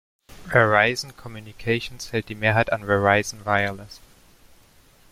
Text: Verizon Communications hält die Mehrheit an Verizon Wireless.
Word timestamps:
Verizon 0.47 1.15
Communications 1.15 2.11
hält 2.11 2.27
die 2.29 2.33
Mehrheit 2.33 2.71
an 2.73 2.83
Verizon 2.85 3.45
Wireless. 3.45 3.99